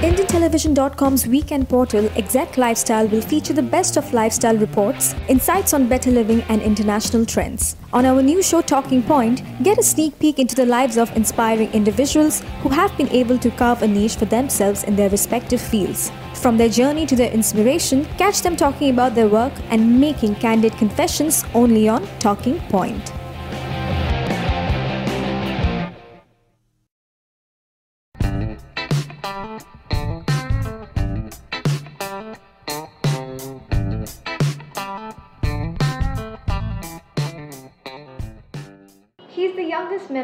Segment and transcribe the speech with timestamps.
[0.00, 6.10] IndianTelevision.com's weekend portal, Exact Lifestyle, will feature the best of lifestyle reports, insights on better
[6.10, 7.76] living, and international trends.
[7.92, 11.70] On our new show, Talking Point, get a sneak peek into the lives of inspiring
[11.74, 16.10] individuals who have been able to carve a niche for themselves in their respective fields.
[16.32, 20.72] From their journey to their inspiration, catch them talking about their work and making candid
[20.78, 23.12] confessions only on Talking Point.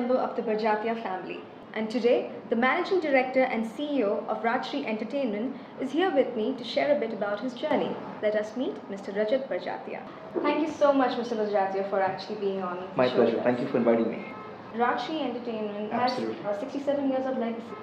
[0.07, 1.41] Member of the Barjatya family.
[1.75, 6.63] And today, the managing director and CEO of Rajshri Entertainment is here with me to
[6.63, 7.91] share a bit about his journey.
[8.23, 9.13] Let us meet Mr.
[9.17, 10.01] Rajjat Barjatya.
[10.43, 11.37] Thank you so much, Mr.
[11.41, 12.87] Barjatya, for actually being on.
[12.95, 13.43] My show pleasure.
[13.43, 14.25] Thank you for inviting me.
[14.77, 17.77] Rajshri Entertainment has uh, 67 years of legacy.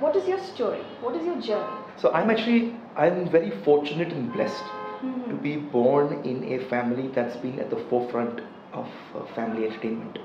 [0.00, 0.82] What is your story?
[1.02, 1.78] What is your journey?
[1.98, 4.64] So I'm actually I'm very fortunate and blessed
[5.00, 5.30] Mm-hmm.
[5.30, 8.42] to be born in a family that's been at the forefront
[8.74, 10.18] of uh, family entertainment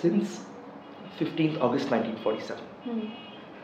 [0.00, 0.40] since
[1.18, 2.64] 15th August 1947.
[2.84, 3.08] Hmm.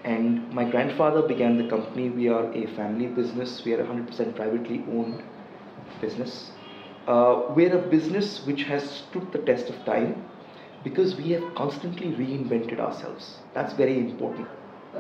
[0.05, 2.09] And my grandfather began the company.
[2.09, 3.65] We are a family business.
[3.65, 5.23] We are a 100% privately owned
[6.01, 6.53] business.
[7.07, 10.25] Uh, we're a business which has stood the test of time
[10.85, 13.39] because we have constantly reinvented ourselves.
[13.55, 14.47] That's very important.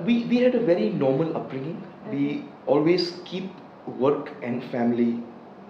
[0.05, 1.83] We, we had a very normal upbringing.
[2.11, 3.51] We always keep
[3.87, 5.23] work and family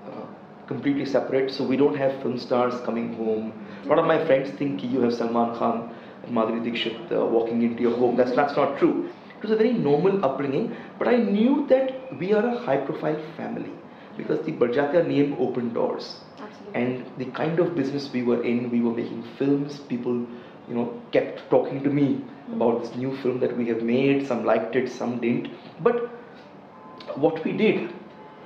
[0.07, 0.27] uh,
[0.67, 1.51] completely separate.
[1.51, 3.53] So we don't have film stars coming home.
[3.85, 5.95] A lot of my friends think you have Salman Khan
[6.27, 8.17] Madhuri Dixit uh, walking into your home.
[8.17, 9.09] That's, that's not true.
[9.37, 13.21] It was a very normal upbringing, but I knew that we are a high profile
[13.37, 13.71] family
[14.17, 16.83] because the Barjatya name opened doors Absolutely.
[16.83, 20.13] and the kind of business we were in we were making films people
[20.69, 22.21] you know kept talking to me
[22.53, 25.49] about this new film that we have made some liked it some didn't
[25.85, 26.11] but
[27.17, 27.93] what we did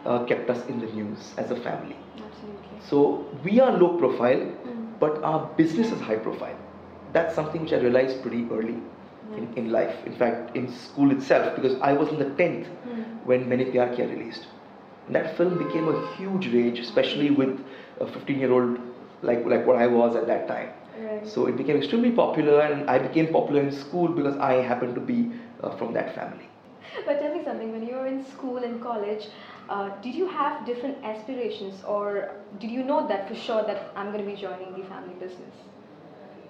[0.04, 2.78] uh, kept us in the news as a family Absolutely.
[2.88, 4.98] so we are low profile Mm.
[5.00, 6.56] but our business is high profile
[7.12, 8.76] that's something which i realized pretty early
[9.36, 13.02] in, in life in fact in school itself because i was in the 10th Hmm.
[13.30, 14.46] when Maine Pyar Kiya released.
[15.06, 17.60] And that film became a huge rage, especially with
[18.00, 18.78] a 15 year old
[19.22, 20.70] like, like what I was at that time.
[21.00, 21.26] Right.
[21.26, 25.00] So it became extremely popular, and I became popular in school because I happened to
[25.00, 26.48] be uh, from that family.
[27.06, 29.28] But tell me something, when you were in school and college,
[29.68, 34.12] uh, did you have different aspirations or did you know that for sure that I'm
[34.12, 35.54] going to be joining the family business?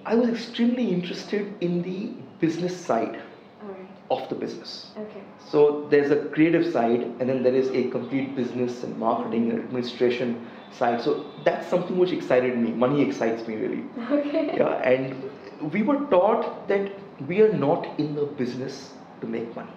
[0.04, 3.20] I was extremely interested in the business side
[3.62, 4.90] Alright, of the business.
[4.98, 5.22] okay.
[5.48, 9.60] So there's a creative side, and then there is a complete business and marketing and
[9.60, 11.00] administration side.
[11.02, 12.72] So that's something which excited me.
[12.72, 13.84] Money excites me really.
[14.10, 14.56] Okay.
[14.56, 15.30] Yeah, and
[15.72, 16.90] we were taught that
[17.28, 19.70] we are not in the business to make money.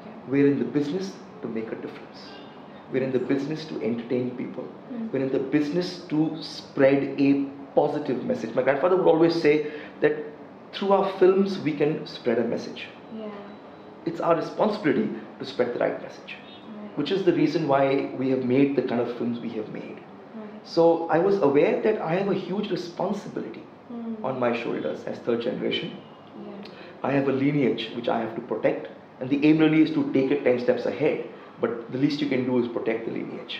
[0.00, 0.10] okay.
[0.28, 2.18] We're in the business to make a difference.
[2.92, 4.66] We're in the business to entertain people.
[4.92, 5.12] Mm.
[5.12, 7.46] We're in the business to spread a
[7.78, 8.54] positive message.
[8.54, 9.54] My grandfather would always say
[10.00, 10.16] that
[10.72, 12.86] through our films we can spread a message.
[13.16, 13.30] Yeah.
[14.06, 15.08] It's our responsibility
[15.38, 16.98] to spread the right message, Right.
[17.00, 17.86] which is the reason why
[18.22, 19.96] we have made the kind of films we have made.
[20.42, 20.66] Right.
[20.74, 20.84] So
[21.16, 24.24] I was aware that I have a huge responsibility Mm.
[24.30, 25.92] on my shoulders as third generation.
[25.96, 27.08] Yeah.
[27.08, 28.88] I have a lineage which I have to protect,
[29.20, 31.24] and the aim really is to take it 10 steps ahead.
[31.62, 33.54] But the least you can do is protect the lineage.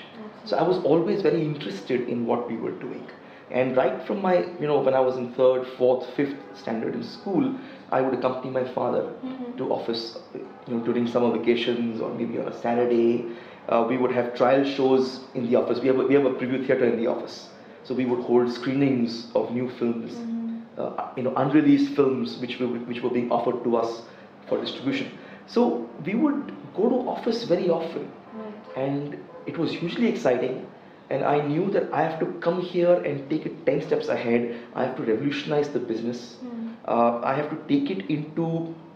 [0.50, 3.06] So I was always very interested in what we were doing.
[3.50, 7.02] And right from my, you know, when I was in third, fourth, fifth standard in
[7.02, 7.54] school,
[7.90, 9.56] I would accompany my father Mhm.
[9.58, 13.26] to office, you know, during summer vacations or maybe on a Saturday.
[13.68, 15.80] Uh, we would have trial shows in the office.
[15.80, 17.48] We have a, we have a preview theater in the office,
[17.84, 20.62] so we would hold screenings of new films, Mhm.
[20.78, 24.02] uh, you know, unreleased films which were which were being offered to us
[24.46, 25.08] for distribution.
[25.46, 28.06] So we would go to office very often
[28.40, 28.84] Right.
[28.86, 29.16] and
[29.46, 30.66] it was hugely exciting
[31.10, 34.44] and i knew that i have to come here and take it 10 steps ahead
[34.74, 36.66] i have to revolutionize the business Mm.
[36.94, 38.48] uh, i have to take it into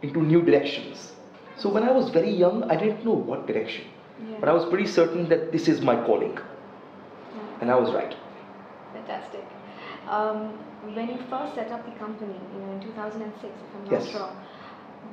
[0.09, 1.05] into new directions
[1.63, 3.85] so when i was very young i didn't know what direction
[4.31, 4.41] Yeah.
[4.41, 7.61] but i was pretty certain that this is my calling Yeah.
[7.61, 8.17] and i was right
[8.95, 9.45] Fantastic.
[10.09, 10.41] Um,
[10.97, 14.15] when you first set up the company, you know, in 2006, if I'm not Yes.
[14.15, 14.37] wrong,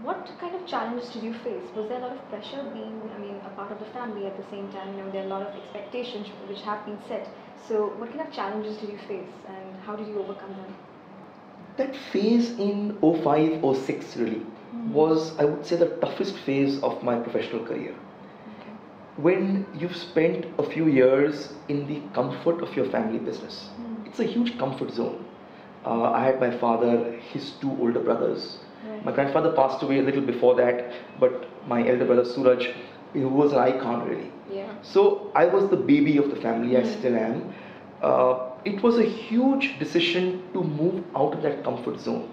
[0.03, 1.63] what kind of challenges did you face?
[1.75, 4.38] Was there a lot of pressure being, I mean, a part of the family at
[4.38, 4.97] the same time?
[4.97, 7.27] You know, there are a lot of expectations which have been set.
[7.68, 10.75] So, what kind of challenges did you face, and how did you overcome them?
[11.77, 14.41] that phase in 05 06 really
[14.91, 17.94] was i would say the toughest phase of my professional career
[18.53, 18.74] Okay.
[19.27, 23.69] when you've spent a few years in the comfort of your family business.
[23.80, 24.07] Mm.
[24.07, 25.25] It's a huge comfort zone.
[25.85, 28.57] Uh, I had my father, his two older brothers.
[28.88, 29.06] Right.
[29.06, 32.68] My grandfather passed away a little before that, but my elder brother Suraj,
[33.14, 34.31] who was an icon really.
[34.52, 34.68] Yeah.
[34.81, 36.86] So I was the baby of the family, I Mm.
[36.98, 37.54] still am.
[38.02, 38.34] Uh,
[38.66, 42.30] it was a huge decision to move out of that comfort zone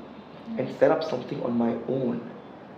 [0.59, 2.21] and set up something on my own,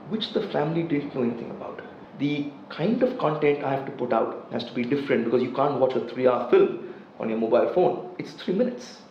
[0.09, 1.82] which the family didn't know anything about.
[2.19, 5.53] The kind of content I have to put out has to be different because you
[5.53, 6.79] can't watch a three hour film
[7.20, 9.03] on your mobile phone, it's three minutes.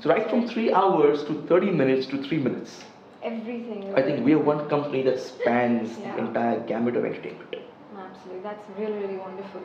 [0.00, 2.84] So, right from three hours to 30 minutes to three minutes.
[3.22, 3.94] Everything.
[3.96, 6.14] I think we are one company that spans Yeah.
[6.14, 7.54] the entire gamut of entertainment.
[7.96, 8.42] Absolutely.
[8.42, 9.60] That's really, really wonderful.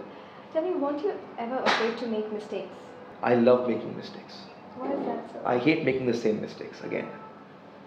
[0.53, 2.73] Tell me, weren't you ever afraid to make mistakes?
[3.21, 4.45] I love making mistakes.
[4.77, 5.41] Why is that so?
[5.45, 7.07] I hate making the same mistakes again.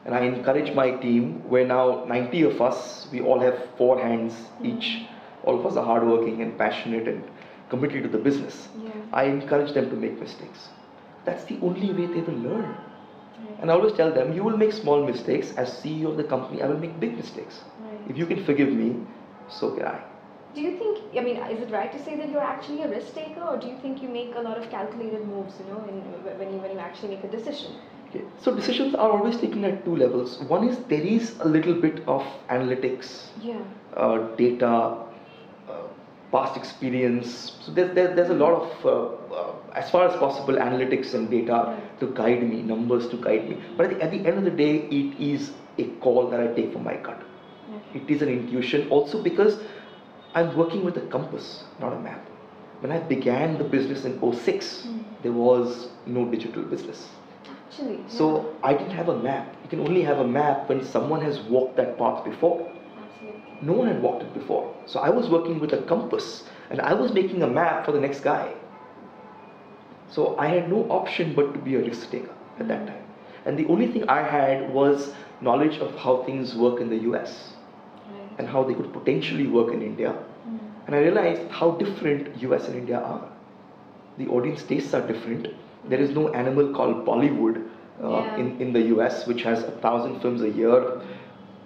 [0.04, 4.32] And I encourage my team, we're now 90 of us, we all have four hands
[4.34, 4.66] mm-hmm.
[4.66, 5.02] each.
[5.44, 7.24] All of us are hardworking and passionate and
[7.68, 8.68] committed to the business.
[8.78, 8.90] Yeah.
[9.12, 10.68] I encourage them to make mistakes.
[11.24, 12.76] That's the only way they will learn.
[13.38, 13.60] Right.
[13.60, 15.52] And I always tell them, you will make small mistakes.
[15.56, 17.60] As CEO of the company, I will make big mistakes.
[17.80, 18.00] Right.
[18.08, 18.96] If you can forgive me,
[19.48, 20.02] so can I.
[20.54, 23.14] Do you think, I mean, is it right to say that you're actually a risk
[23.14, 26.00] taker or do you think you make a lot of calculated moves, you know, in,
[26.38, 27.72] when, you, when you actually make a decision?
[28.08, 28.24] Okay.
[28.40, 30.38] So decisions are always taken at two levels.
[30.44, 33.58] One is there is a little bit of analytics, Yeah.
[33.94, 34.96] uh, data,
[35.68, 35.82] uh,
[36.32, 37.52] past experience.
[37.60, 41.30] So there's, there, there's a lot of, uh, uh, as far as possible, analytics and
[41.30, 43.56] data to guide me, numbers to guide me.
[43.76, 46.48] But at the, at the end of the day, it is a call that I
[46.54, 47.22] take from my gut.
[47.74, 48.00] Okay.
[48.00, 49.58] It is an intuition also because
[50.34, 52.24] I'm working with a compass, not a map.
[52.80, 55.04] When I began the business in 06, Mm.
[55.22, 57.08] there was no digital business.
[57.66, 57.98] Actually.
[58.08, 59.54] So I didn't have a map.
[59.62, 62.60] You can only have a map when someone has walked that path before.
[62.60, 63.42] Absolutely.
[63.62, 64.74] No one had walked it before.
[64.86, 68.00] So I was working with a compass and I was making a map for the
[68.00, 68.52] next guy.
[70.16, 73.04] So I had no option but to be a risk taker at that time.
[73.44, 77.34] And the only thing I had was knowledge of how things work in the US
[78.10, 78.38] Right.
[78.38, 80.12] and how they could potentially work in India.
[80.12, 80.58] Mm.
[80.86, 83.28] And I realized how different US and India are.
[84.18, 85.48] The audience tastes are different.
[85.94, 87.60] There is no animal called Bollywood
[88.02, 88.36] uh, Yeah.
[88.44, 90.80] in, in the US, which has a thousand films a year,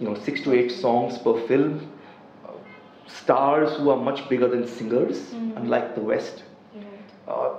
[0.00, 1.73] you know, six to eight songs per film,
[2.44, 2.52] uh,
[3.06, 5.56] stars who are much bigger than singers, Mhm.
[5.62, 6.43] unlike the West.
[6.75, 7.35] Right.
[7.35, 7.50] Uh,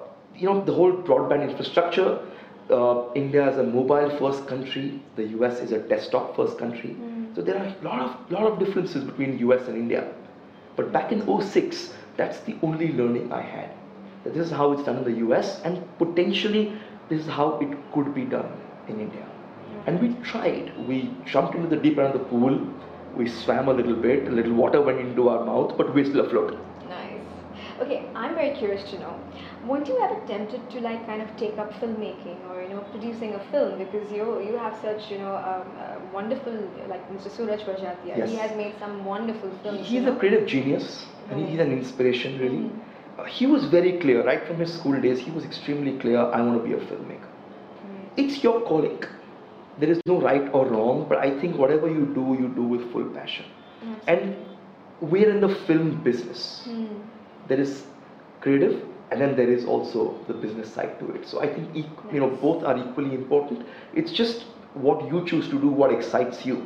[0.42, 2.20] you know, the whole broadband infrastructure.
[2.70, 6.96] Uh, India is a mobile first country, the US is a desktop first country.
[7.00, 7.36] Mm.
[7.36, 10.12] So there are a lot of, lot of differences between US and India.
[10.76, 13.70] But back in 06, that's the only learning I had.
[14.24, 16.74] That this is how it's done in the US, and potentially
[17.10, 18.52] this is how it could be done
[18.88, 19.28] in India.
[19.86, 20.74] And we tried.
[20.88, 22.68] We jumped into the deep end of the pool,
[23.16, 26.26] we swam a little bit, a little water went into our mouth, but we're still
[26.26, 26.58] afloat.
[27.82, 29.20] Okay, I'm very curious to know.
[29.66, 33.34] Weren't you ever tempted to like kind of take up filmmaking or you know producing
[33.34, 36.54] a film because you you have such you know um, uh, wonderful
[36.88, 37.32] like Mr.
[37.36, 38.18] Suraj Barjatya.
[38.18, 38.30] Yes.
[38.30, 39.88] He has made some wonderful films.
[39.88, 40.16] He's a know?
[40.16, 42.62] creative genius, and he's an inspiration, really.
[42.66, 43.20] Mhm.
[43.20, 46.42] Uh, he was very clear, right from his school days, he was extremely clear I
[46.42, 47.32] want to be a filmmaker.
[47.32, 48.26] Right.
[48.26, 49.00] It's your calling.
[49.80, 52.86] There is no right or wrong, but I think whatever you do, you do with
[52.92, 53.46] full passion.
[53.90, 54.04] Yes.
[54.08, 54.36] And
[55.02, 56.46] we're in the film business.
[56.66, 57.02] Hmm.
[57.48, 57.84] There is
[58.42, 61.28] creative, and then there is also the business side to it.
[61.28, 63.66] So I think you know both are equally important.
[63.94, 64.44] It's just
[64.74, 66.66] what you choose to do, what excites you.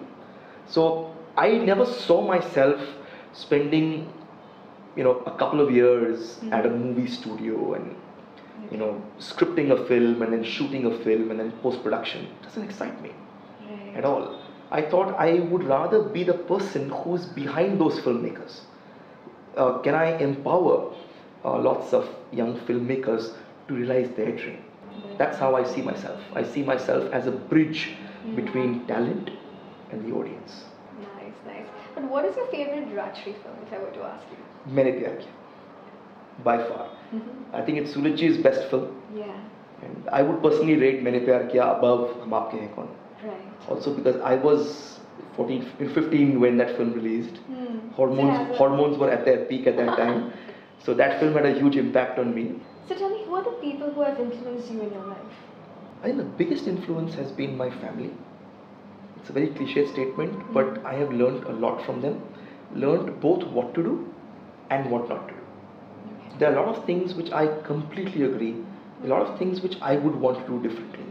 [0.68, 2.80] So I never saw myself
[3.34, 4.12] spending
[4.96, 6.54] you know a couple of years mm-hmm.
[6.54, 7.96] at a movie studio and
[8.72, 12.64] you know scripting a film and then shooting a film and then post production doesn't
[12.64, 13.12] excite me
[13.70, 13.98] Right.
[13.98, 14.40] at all.
[14.72, 18.62] I thought I would rather be the person who's behind those filmmakers
[19.58, 20.94] uh, can I empower
[21.44, 23.34] uh, lots of young filmmakers
[23.68, 24.64] to realize their dream?
[25.18, 26.22] That's how I see myself.
[26.34, 27.92] I see myself as a bridge
[28.26, 28.36] mm.
[28.36, 29.30] between talent
[29.92, 30.66] and the audience.
[31.00, 31.68] Nice, nice.
[31.94, 34.74] But what is your favorite Rajshri film, if I were to ask you?
[34.74, 35.26] Maine
[36.44, 36.90] by far.
[37.14, 37.56] Mm-hmm.
[37.56, 39.02] I think it's Sulaji's best film.
[39.16, 39.40] Yeah.
[39.84, 42.90] And I would personally rate Maine Pyar above Hum Aapke Right.
[43.70, 45.00] Also because I was
[45.36, 47.38] 14, 15 when that film released.
[47.38, 47.90] Hmm.
[47.94, 50.32] Hormones, So hormones were at their peak at that time.
[50.86, 52.60] So that film had a huge impact on me.
[52.88, 55.34] So tell me, who are the people who have influenced you in your life?
[56.04, 58.12] I think the biggest influence has been my family.
[59.20, 62.22] It's a very cliche statement, but I have learned a lot from them.
[62.76, 64.14] Learned both what to do
[64.70, 65.40] and what not to do.
[66.38, 68.56] There are a lot of things which I completely agree,
[69.04, 71.06] a lot of things which I would want to do differently.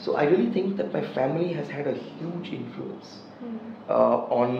[0.00, 3.56] So I really think that my family has had a huge influence Hmm.
[3.88, 4.56] uh, on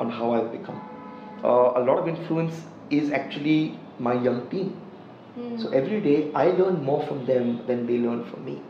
[0.00, 0.80] on how I've become.
[1.44, 4.72] Uh, a lot of influence is actually my young team.
[5.34, 5.56] Hmm.
[5.58, 8.62] So every day I learn more from them than they learn from me.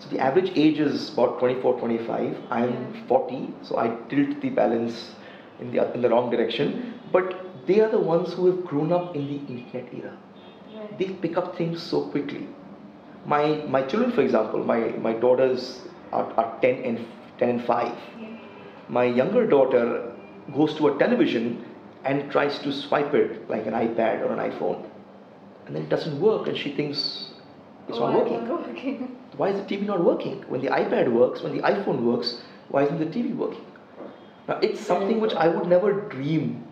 [0.00, 2.36] So the average age is about 24, 25.
[2.50, 2.76] I'm
[3.08, 5.14] 40, so I tilt the balance
[5.60, 6.74] in the in the wrong direction.
[7.12, 7.34] But
[7.66, 10.16] they are the ones who have grown up in the internet era.
[10.76, 10.98] Right.
[10.98, 12.46] They pick up things so quickly.
[13.28, 13.42] My
[13.76, 15.64] my children, for example, my my daughters
[16.12, 17.06] are, are ten and
[17.38, 17.96] ten and five.
[18.88, 20.12] My younger daughter
[20.54, 21.64] goes to a television
[22.04, 24.78] and tries to swipe it like an iPad or an iPhone,
[25.66, 27.02] and then it doesn't work, and she thinks
[27.88, 28.48] it's not working.
[28.48, 29.16] not working?
[29.36, 30.42] Why is the TV not working?
[30.48, 33.64] When the iPad works, when the iPhone works, why isn't the TV working?
[34.48, 36.64] Now, it's something which I would never dream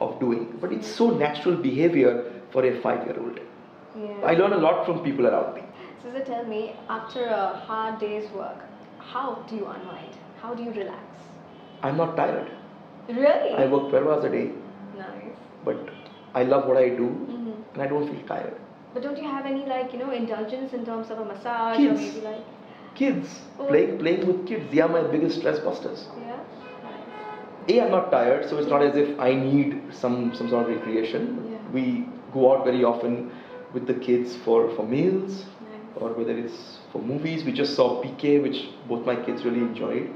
[0.00, 3.38] of doing, but it's so natural behavior for a five year old.
[3.96, 4.30] Yeah.
[4.30, 5.62] I learn a lot from people around me.
[6.12, 8.58] So tell me, after a hard day's work,
[8.98, 10.14] how do you unwind?
[10.40, 11.02] How do you relax?
[11.82, 12.48] I'm not tired.
[13.08, 13.52] Really?
[13.54, 14.52] I work 12 hours a day,
[14.96, 15.36] Nice.
[15.64, 15.76] but
[16.34, 18.54] I love what I do hmm and I don't feel tired.
[18.94, 21.88] But don't you have any like you know indulgence in terms of a massage or
[21.88, 22.00] Kids.
[22.00, 22.44] maybe like
[22.94, 23.66] Kids, Oh.
[23.66, 26.06] playing, playing with kids, they are my biggest stress busters.
[26.20, 26.38] yeah?
[26.84, 27.74] Nice.
[27.74, 30.76] A, I'm not tired, so it's not as if I need some, some sort of
[30.76, 31.50] recreation.
[31.50, 31.58] Yeah.
[31.74, 33.30] We go out very often
[33.74, 35.75] with the kids for, for meals Nice.
[35.96, 37.44] Or whether it's for movies.
[37.44, 40.14] We just saw PK, which both my kids really enjoyed.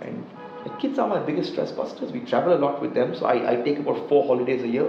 [0.00, 0.24] And
[0.64, 2.12] the kids are my biggest stress busters.
[2.12, 4.88] We travel a lot with them, so I, I take about four holidays a year,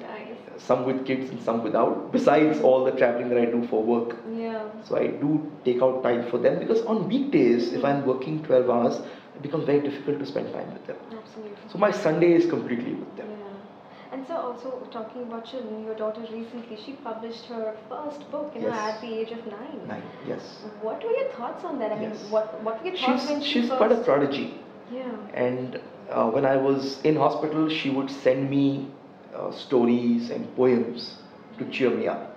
[0.00, 0.36] Nice.
[0.58, 4.16] some with kids and some without, besides all the traveling that I do for work.
[4.32, 4.68] Yeah.
[4.84, 8.70] So I do take out time for them because on weekdays, if I'm working 12
[8.70, 9.00] hours,
[9.34, 10.96] it becomes very difficult to spend time with them.
[11.12, 11.56] Absolutely.
[11.72, 13.28] So my Sunday is completely with them.
[13.30, 13.37] Yeah.
[14.28, 18.68] So also talking about children, your daughter recently she published her first book, you know,
[18.68, 18.94] Yes.
[18.94, 19.78] at the age of nine.
[19.88, 20.42] Nine, yes.
[20.82, 21.92] What were your thoughts on that?
[21.92, 23.78] I mean, what what were your thoughts when She's, she she's first?
[23.78, 24.44] quite a prodigy.
[24.92, 25.14] Yeah.
[25.46, 25.80] And
[26.10, 28.90] uh, when I was in hospital, she would send me
[29.34, 31.08] uh, stories and poems
[31.58, 32.36] to cheer me up.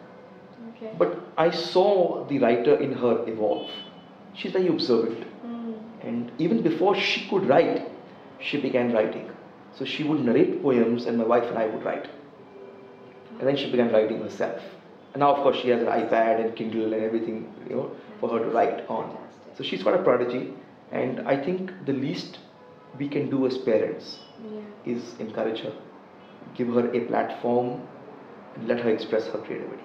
[0.69, 0.93] Okay.
[0.97, 3.69] But I saw the writer in her evolve.
[4.33, 5.25] She's very observant.
[5.45, 5.75] Mm.
[6.03, 7.85] And even before she could write,
[8.39, 9.30] she began writing.
[9.73, 12.07] So she would narrate poems, and my wife and I would write.
[13.39, 14.61] And then she began writing herself.
[15.13, 18.29] And now, of course, she has an iPad and Kindle and everything, you know, for
[18.29, 19.17] her to write on.
[19.57, 20.53] So she's quite a prodigy,
[20.91, 22.39] and I think the least
[22.97, 24.61] we can do as parents Yeah.
[24.93, 25.73] is encourage her,
[26.55, 27.81] give her a platform,
[28.55, 29.83] and let her express her creativity.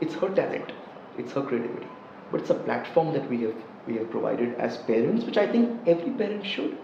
[0.00, 0.72] It's her talent,
[1.16, 1.86] it's her creativity,
[2.30, 3.54] but it's a platform that we have
[3.86, 6.76] we have provided as parents, which I think every parent should.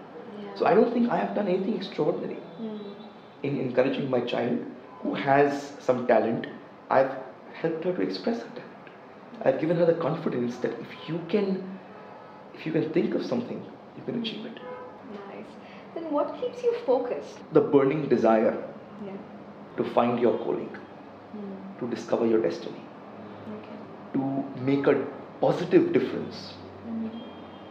[0.55, 2.79] So I don't think I have done anything extraordinary Mm.
[3.43, 4.59] in encouraging my child
[5.03, 6.47] who has some talent.
[6.89, 7.11] I've
[7.61, 8.91] helped her to express her talent.
[9.43, 11.49] I've given her the confidence that if you can,
[12.53, 13.61] if you can think of something,
[13.97, 14.59] you can achieve it.
[15.17, 15.51] Nice.
[15.93, 17.39] Then what keeps you focused?
[17.59, 18.55] The burning desire
[19.05, 19.17] Yeah.
[19.77, 21.79] to find your calling, Mm.
[21.79, 22.83] to discover your destiny,
[23.57, 23.77] Okay.
[24.13, 24.95] to make a
[25.41, 26.41] positive difference
[26.89, 27.09] Mm.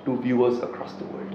[0.05, 1.35] to viewers across the world,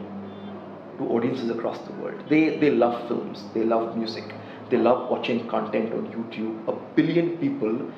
[0.99, 2.21] to audiences across the world.
[2.29, 4.25] They, they love films, they love music,
[4.69, 6.67] they love watching content on YouTube.
[6.67, 7.91] A billion people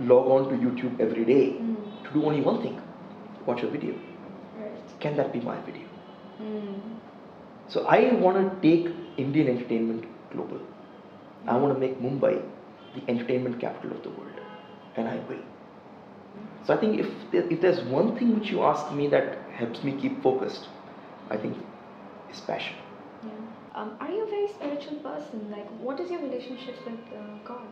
[0.00, 2.04] log on to YouTube every day Mm.
[2.04, 2.80] to do only one thing
[3.46, 3.94] watch a video.
[4.58, 5.00] Right.
[5.00, 5.86] Can that be my video?
[6.42, 6.80] Mm.
[7.68, 10.60] So I want to take Indian entertainment global.
[11.46, 12.42] I want to make Mumbai
[12.94, 14.40] the entertainment capital of the world,
[14.96, 15.42] and I will.
[16.66, 19.92] So I think if if there's one thing which you ask me that helps me
[20.00, 20.68] keep focused,
[21.30, 21.56] I think
[22.30, 22.76] is passion.
[23.24, 23.30] Yeah.
[23.74, 25.50] Um, are you a very spiritual person?
[25.50, 27.66] Like, what is your relationship with uh, God?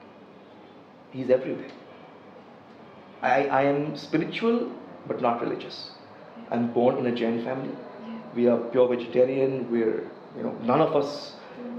[1.12, 1.70] He's everywhere.
[3.22, 4.70] I, I am spiritual
[5.06, 5.90] but not religious.
[6.50, 7.74] I'm born in a Jain family.
[8.06, 8.18] Yeah.
[8.34, 9.70] We are pure vegetarian.
[9.70, 11.32] We're you know none of us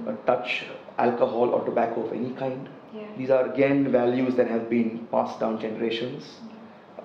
[0.08, 0.66] uh, touch
[0.98, 2.68] alcohol or tobacco of any kind.
[2.94, 3.08] Yeah.
[3.18, 6.24] These are again values that have been passed down generations.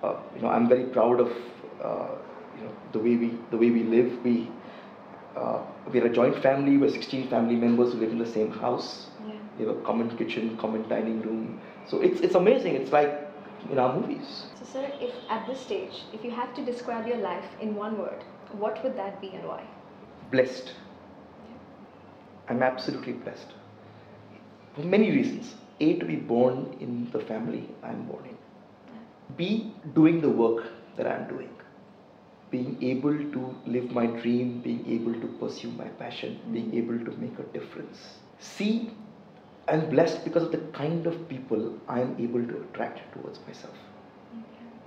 [0.03, 1.29] Uh, you know, I'm very proud of
[1.83, 2.09] uh,
[2.57, 4.25] you know the way we the way we live.
[4.25, 4.49] We
[5.37, 6.77] uh, we're a joint family.
[6.77, 9.07] We're 16 family members who live in the same house.
[9.27, 9.35] Yeah.
[9.59, 11.61] We have a common kitchen, common dining room.
[11.87, 12.75] So it's it's amazing.
[12.75, 13.29] It's like
[13.71, 14.47] in our movies.
[14.59, 17.99] So, sir, if at this stage, if you had to describe your life in one
[17.99, 19.63] word, what would that be and why?
[20.31, 20.73] Blessed.
[22.49, 23.53] I'm absolutely blessed.
[24.75, 25.55] For many reasons.
[25.81, 28.37] A, to be born in the family I'm born in.
[29.37, 31.49] B, doing the work that I'm doing.
[32.51, 36.79] Being able to live my dream, being able to pursue my passion, being mm.
[36.79, 37.99] able to make a difference.
[38.41, 38.91] See,
[39.69, 43.75] I'm blessed because of the kind of people I'm able to attract towards myself.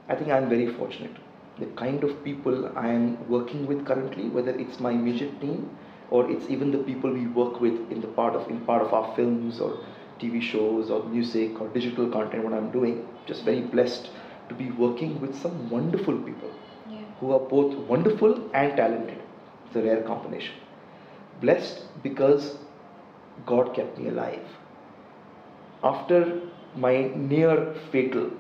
[0.10, 1.15] I think I'm very fortunate.
[1.60, 5.70] The kind of people I am working with currently, whether it's my immediate team
[6.10, 8.93] or it's even the people we work with in the part of in part of
[8.93, 9.79] our films or
[10.20, 14.10] TV shows or music or digital content, what I'm doing, just very blessed
[14.50, 16.51] to be working with some wonderful people.
[17.24, 19.22] Who are both wonderful and talented.
[19.68, 20.56] It's a rare combination.
[21.42, 22.58] Blessed because
[23.46, 24.48] God kept me alive.
[25.84, 26.42] After
[26.75, 28.32] my near fatal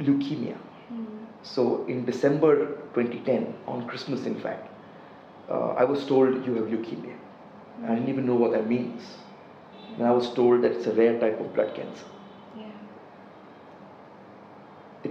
[0.00, 0.56] leukemia,
[0.92, 1.06] Mm.
[1.42, 2.54] so in December
[2.94, 4.68] 2010, on Christmas in fact,
[5.50, 7.16] uh, I was told you have leukemia.
[7.84, 9.16] I didn't even know what that means.
[9.96, 12.06] And I was told that it's a rare type of blood cancer.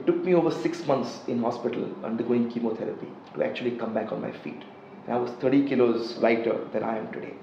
[0.02, 3.06] It took me over six months in hospital undergoing chemotherapy
[3.36, 4.64] to actually come back on my feet.
[5.06, 7.36] And I was 30 kilos lighter than I am today.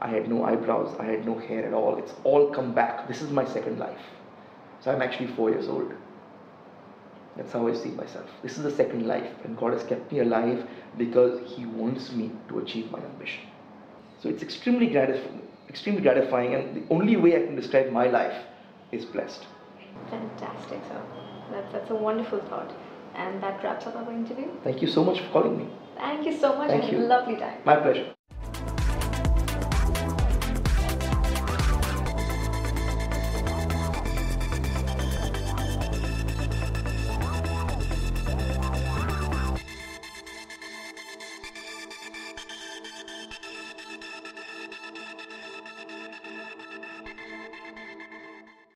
[0.00, 1.98] I had no eyebrows, I had no hair at all.
[1.98, 3.08] It's all come back.
[3.08, 4.00] This is my second life.
[4.80, 5.92] So I'm actually four years old.
[7.36, 8.30] That's how I see myself.
[8.42, 12.32] This is the second life, and God has kept me alive because He wants me
[12.48, 13.42] to achieve my ambition.
[14.22, 18.46] So it's extremely gratifying, extremely gratifying, and the only way I can describe my life
[18.92, 19.46] is blessed.
[20.08, 21.27] Fantastic, sir.
[21.50, 22.72] That's, that's a wonderful thought.
[23.14, 24.48] And that wraps up our interview.
[24.62, 25.68] Thank you so much for calling me.
[25.96, 26.68] Thank you so much.
[26.68, 26.98] Thank you.
[26.98, 27.58] lovely time.
[27.64, 28.14] My pleasure.